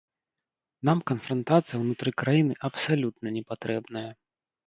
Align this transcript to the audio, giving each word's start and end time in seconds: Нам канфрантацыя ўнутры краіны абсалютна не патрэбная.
Нам 0.87 0.99
канфрантацыя 1.09 1.77
ўнутры 1.83 2.13
краіны 2.23 2.53
абсалютна 2.69 3.27
не 3.39 3.43
патрэбная. 3.51 4.07